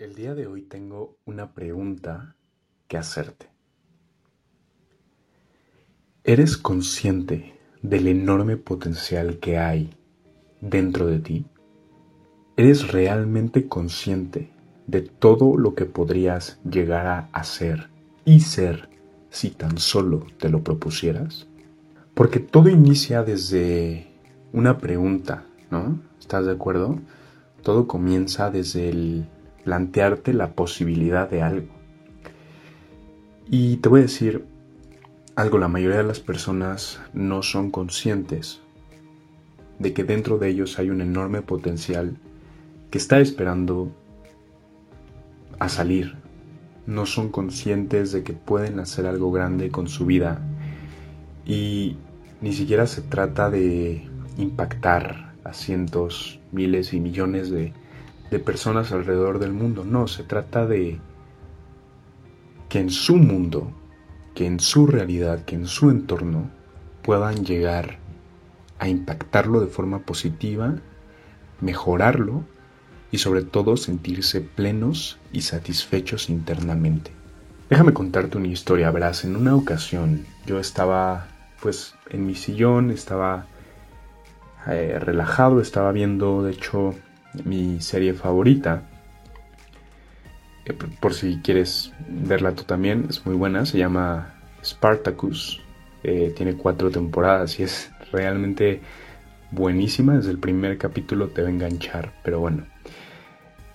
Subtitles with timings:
[0.00, 2.34] El día de hoy tengo una pregunta
[2.88, 3.50] que hacerte.
[6.24, 9.90] ¿Eres consciente del enorme potencial que hay
[10.62, 11.44] dentro de ti?
[12.56, 14.50] ¿Eres realmente consciente
[14.86, 17.90] de todo lo que podrías llegar a hacer
[18.24, 18.88] y ser
[19.28, 21.46] si tan solo te lo propusieras?
[22.14, 24.06] Porque todo inicia desde
[24.54, 26.00] una pregunta, ¿no?
[26.18, 26.98] ¿Estás de acuerdo?
[27.62, 29.26] Todo comienza desde el
[29.64, 31.68] plantearte la posibilidad de algo.
[33.48, 34.44] Y te voy a decir
[35.34, 38.60] algo, la mayoría de las personas no son conscientes
[39.78, 42.16] de que dentro de ellos hay un enorme potencial
[42.90, 43.90] que está esperando
[45.58, 46.14] a salir.
[46.86, 50.40] No son conscientes de que pueden hacer algo grande con su vida
[51.46, 51.96] y
[52.40, 54.06] ni siquiera se trata de
[54.38, 57.72] impactar a cientos, miles y millones de
[58.30, 59.84] de personas alrededor del mundo.
[59.84, 60.98] No, se trata de
[62.68, 63.72] que en su mundo,
[64.34, 66.50] que en su realidad, que en su entorno
[67.02, 67.98] puedan llegar
[68.78, 70.76] a impactarlo de forma positiva,
[71.60, 72.44] mejorarlo
[73.10, 77.10] y sobre todo sentirse plenos y satisfechos internamente.
[77.68, 81.28] Déjame contarte una historia, verás, en una ocasión yo estaba
[81.60, 83.46] pues en mi sillón, estaba
[84.66, 86.94] eh, relajado, estaba viendo de hecho
[87.44, 88.82] mi serie favorita.
[90.64, 93.66] Eh, por si quieres verla tú también, es muy buena.
[93.66, 95.60] Se llama Spartacus.
[96.02, 98.80] Eh, tiene cuatro temporadas y es realmente
[99.50, 100.16] buenísima.
[100.16, 102.12] Desde el primer capítulo te va a enganchar.
[102.22, 102.66] Pero bueno,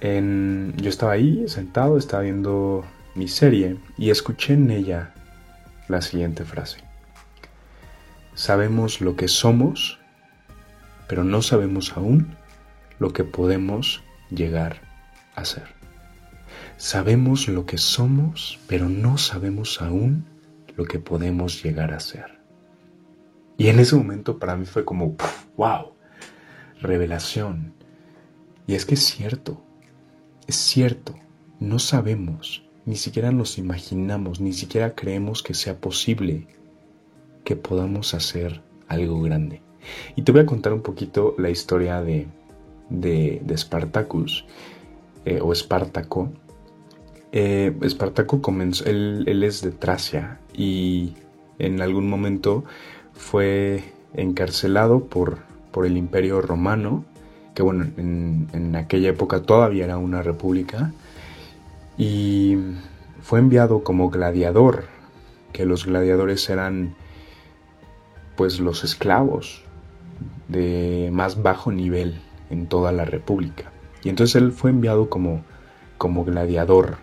[0.00, 2.84] yo estaba ahí sentado, estaba viendo
[3.14, 5.14] mi serie y escuché en ella
[5.88, 6.78] la siguiente frase.
[8.34, 9.98] Sabemos lo que somos,
[11.08, 12.36] pero no sabemos aún
[12.98, 14.80] lo que podemos llegar
[15.34, 15.74] a ser.
[16.76, 20.26] Sabemos lo que somos, pero no sabemos aún
[20.76, 22.38] lo que podemos llegar a ser.
[23.56, 25.16] Y en ese momento para mí fue como,
[25.56, 25.92] wow,
[26.80, 27.74] revelación.
[28.66, 29.62] Y es que es cierto,
[30.46, 31.14] es cierto,
[31.60, 36.46] no sabemos, ni siquiera nos imaginamos, ni siquiera creemos que sea posible
[37.44, 39.62] que podamos hacer algo grande.
[40.16, 42.26] Y te voy a contar un poquito la historia de,
[42.88, 44.44] de, Spartacus
[45.24, 46.32] eh, o Espartaco.
[47.32, 51.14] Eh, Espartaco comenzó, él, es de Tracia y
[51.58, 52.64] en algún momento
[53.12, 53.82] fue
[54.14, 55.38] encarcelado por,
[55.72, 57.04] por el imperio romano,
[57.54, 60.92] que bueno, en, en aquella época todavía era una república,
[61.96, 62.56] y
[63.22, 64.84] fue enviado como gladiador,
[65.52, 66.94] que los gladiadores eran
[68.36, 69.62] pues los esclavos
[70.48, 73.72] de más bajo nivel en toda la República.
[74.02, 75.42] Y entonces él fue enviado como,
[75.98, 76.98] como gladiador.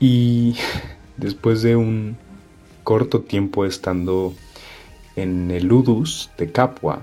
[0.00, 0.56] Y
[1.16, 2.16] después de un
[2.82, 4.34] corto tiempo estando
[5.14, 7.02] en el Ludus de Capua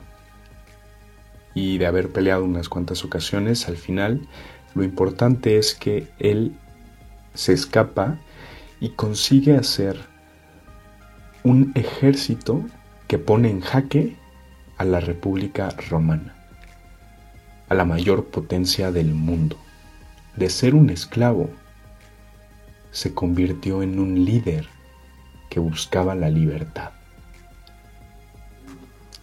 [1.54, 4.28] y de haber peleado unas cuantas ocasiones, al final
[4.74, 6.54] lo importante es que él
[7.34, 8.18] se escapa
[8.80, 10.00] y consigue hacer
[11.44, 12.64] un ejército
[13.08, 14.16] que pone en jaque
[14.78, 16.39] a la República Romana
[17.70, 19.58] a la mayor potencia del mundo.
[20.36, 21.50] De ser un esclavo,
[22.92, 24.68] se convirtió en un líder
[25.50, 26.92] que buscaba la libertad.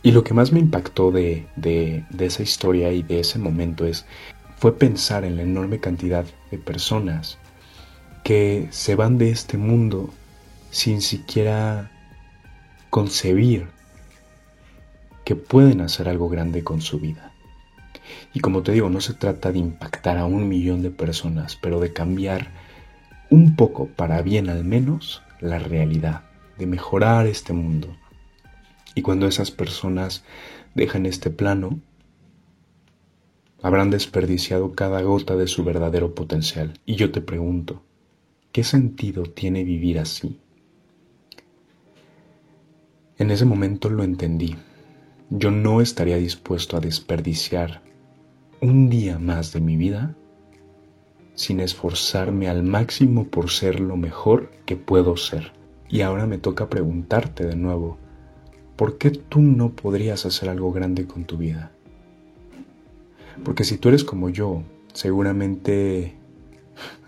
[0.02, 4.06] Y lo que más me impactó de, de, esa historia y de ese momento es,
[4.56, 7.38] fue pensar en la enorme cantidad de personas
[8.22, 10.10] que se van de este mundo
[10.70, 11.90] sin siquiera
[12.90, 13.68] concebir
[15.24, 17.32] que pueden hacer algo grande con su vida.
[18.32, 21.80] Y como te digo, no se trata de impactar a un millón de personas, pero
[21.80, 22.50] de cambiar
[23.30, 26.22] un poco, para bien al menos, la realidad,
[26.58, 27.96] de mejorar este mundo.
[28.94, 30.24] Y cuando esas personas
[30.74, 31.80] dejan este plano,
[33.62, 36.78] habrán desperdiciado cada gota de su verdadero potencial.
[36.86, 37.82] Y yo te pregunto,
[38.52, 40.40] ¿qué sentido tiene vivir así?
[43.18, 44.56] En ese momento lo entendí.
[45.30, 47.82] Yo no estaría dispuesto a desperdiciar
[48.60, 50.14] un día más de mi vida
[51.34, 55.52] sin esforzarme al máximo por ser lo mejor que puedo ser.
[55.88, 57.98] Y ahora me toca preguntarte de nuevo,
[58.76, 61.72] ¿por qué tú no podrías hacer algo grande con tu vida?
[63.44, 64.62] Porque si tú eres como yo,
[64.94, 66.14] seguramente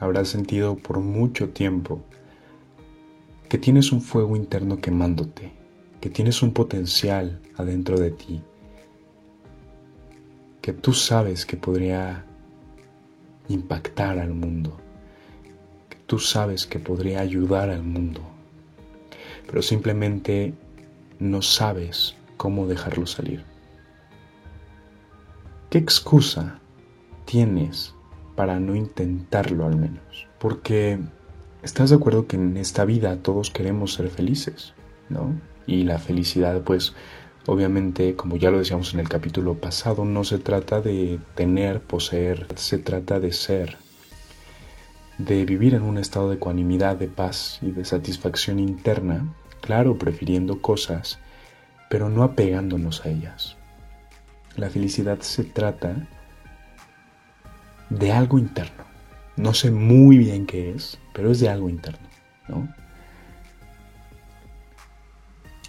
[0.00, 2.02] habrás sentido por mucho tiempo
[3.48, 5.57] que tienes un fuego interno quemándote,
[6.00, 8.42] que tienes un potencial adentro de ti,
[10.60, 12.24] que tú sabes que podría
[13.48, 14.76] impactar al mundo,
[15.88, 18.20] que tú sabes que podría ayudar al mundo,
[19.46, 20.54] pero simplemente
[21.18, 23.44] no sabes cómo dejarlo salir.
[25.70, 26.60] ¿Qué excusa
[27.24, 27.94] tienes
[28.36, 30.28] para no intentarlo al menos?
[30.38, 30.98] Porque
[31.62, 34.74] estás de acuerdo que en esta vida todos queremos ser felices,
[35.08, 35.34] ¿no?
[35.68, 36.94] Y la felicidad pues
[37.48, 42.46] Obviamente, como ya lo decíamos en el capítulo pasado, no se trata de tener, poseer,
[42.56, 43.78] se trata de ser,
[45.16, 50.60] de vivir en un estado de ecuanimidad, de paz y de satisfacción interna, claro, prefiriendo
[50.60, 51.20] cosas,
[51.88, 53.56] pero no apegándonos a ellas.
[54.56, 56.06] La felicidad se trata
[57.88, 58.84] de algo interno.
[59.36, 62.08] No sé muy bien qué es, pero es de algo interno,
[62.46, 62.68] ¿no?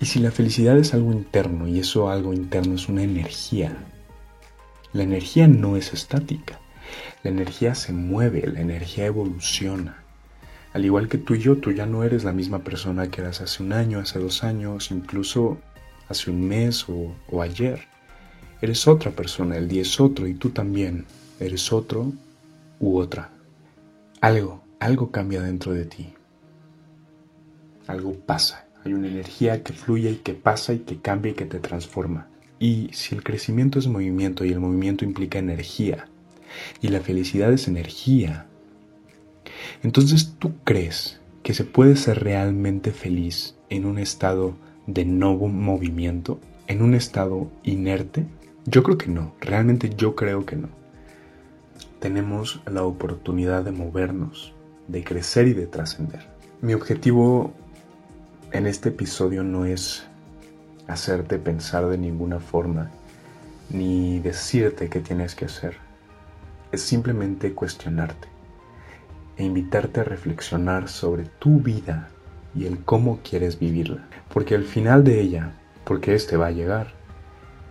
[0.02, 3.76] Y si la felicidad es algo interno y eso algo interno es una energía,
[4.94, 6.60] la energía no es estática.
[7.24, 10.04] La energía se mueve, la energía evoluciona.
[10.74, 13.42] Al igual que tú y yo, tú ya no eres la misma persona que eras
[13.42, 15.60] hace un año, hace dos años, incluso
[16.08, 17.82] hace un mes o, o ayer.
[18.62, 21.06] Eres otra persona, el día es otro y tú también
[21.40, 22.12] eres otro
[22.80, 23.32] u otra.
[24.22, 26.14] Algo, algo cambia dentro de ti.
[27.88, 28.69] Algo pasa.
[28.90, 32.28] Hay una energía que fluye y que pasa y que cambia y que te transforma.
[32.58, 36.08] Y si el crecimiento es movimiento y el movimiento implica energía
[36.82, 38.48] y la felicidad es energía,
[39.84, 44.56] entonces tú crees que se puede ser realmente feliz en un estado
[44.88, 48.26] de no movimiento, en un estado inerte?
[48.66, 50.70] Yo creo que no, realmente yo creo que no.
[52.00, 54.56] Tenemos la oportunidad de movernos,
[54.88, 56.28] de crecer y de trascender.
[56.64, 57.54] Mi objetivo
[58.52, 60.04] en este episodio no es
[60.88, 62.90] hacerte pensar de ninguna forma,
[63.70, 65.78] ni decirte qué tienes que hacer.
[66.72, 68.28] Es simplemente cuestionarte
[69.38, 72.10] e invitarte a reflexionar sobre tu vida
[72.56, 74.08] y el cómo quieres vivirla.
[74.34, 75.52] Porque al final de ella,
[75.84, 76.94] porque este va a llegar,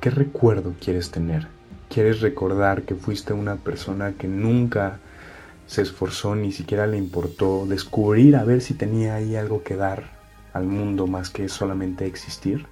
[0.01, 1.49] ¿qué recuerdo quieres tener?
[1.89, 5.01] ¿Quieres recordar que fuiste una persona que nunca
[5.67, 10.18] se esforzó, ni siquiera le importó descubrir a ver si tenía ahí algo que dar
[10.53, 12.67] al mundo más que solamente existir?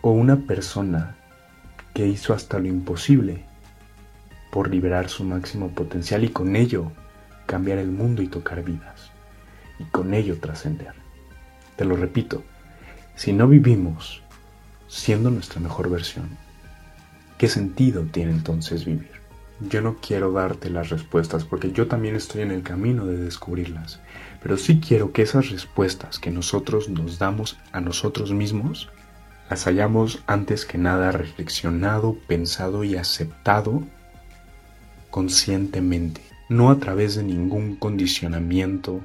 [0.00, 1.16] ¿O una persona
[1.94, 3.44] que hizo hasta lo imposible
[4.50, 6.92] por liberar su máximo potencial y con ello
[7.46, 9.10] cambiar el mundo y tocar vidas?
[9.78, 10.94] Y con ello trascender.
[11.76, 12.44] Te lo repito,
[13.16, 14.22] si no vivimos
[14.88, 16.36] siendo nuestra mejor versión,
[17.38, 19.23] ¿qué sentido tiene entonces vivir?
[19.60, 24.00] Yo no quiero darte las respuestas porque yo también estoy en el camino de descubrirlas,
[24.42, 28.88] pero sí quiero que esas respuestas que nosotros nos damos a nosotros mismos
[29.48, 33.82] las hayamos antes que nada reflexionado, pensado y aceptado
[35.10, 39.00] conscientemente, no a través de ningún condicionamiento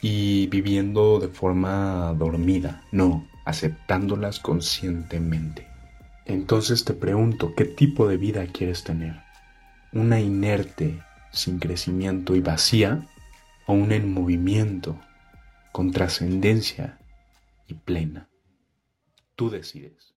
[0.00, 5.66] y viviendo de forma dormida, no, aceptándolas conscientemente.
[6.24, 9.29] Entonces te pregunto, ¿qué tipo de vida quieres tener?
[9.92, 13.08] Una inerte, sin crecimiento y vacía,
[13.66, 14.96] o una en movimiento,
[15.72, 16.98] con trascendencia
[17.66, 18.28] y plena.
[19.34, 20.14] Tú decides.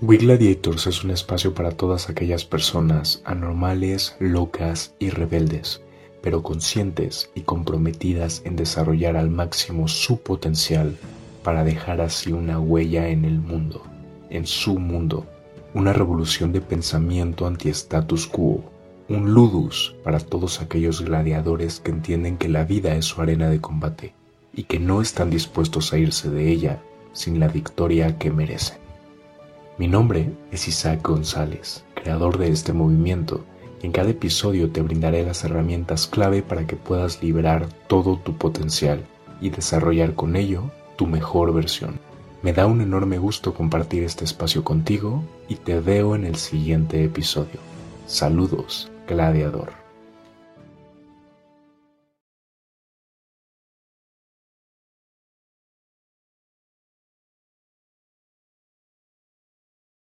[0.00, 5.80] We Gladiators es un espacio para todas aquellas personas anormales, locas y rebeldes,
[6.22, 10.96] pero conscientes y comprometidas en desarrollar al máximo su potencial
[11.44, 13.84] para dejar así una huella en el mundo,
[14.30, 15.26] en su mundo
[15.74, 18.62] una revolución de pensamiento anti-status quo,
[19.08, 23.60] un ludus para todos aquellos gladiadores que entienden que la vida es su arena de
[23.60, 24.14] combate
[24.54, 28.78] y que no están dispuestos a irse de ella sin la victoria que merecen.
[29.78, 33.44] Mi nombre es Isaac González, creador de este movimiento,
[33.82, 38.36] y en cada episodio te brindaré las herramientas clave para que puedas liberar todo tu
[38.36, 39.04] potencial
[39.40, 41.98] y desarrollar con ello tu mejor versión.
[42.42, 47.04] Me da un enorme gusto compartir este espacio contigo y te veo en el siguiente
[47.04, 47.60] episodio.
[48.06, 49.81] Saludos, gladiador.